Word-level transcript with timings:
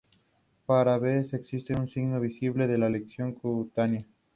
La 0.67 0.99
primera 0.99 0.99
que 1.29 1.37
visitaron 1.37 1.87
fue 1.87 2.01
Decca, 2.01 2.67
que 2.67 2.77
los 2.79 2.91
rechazó. 2.91 4.05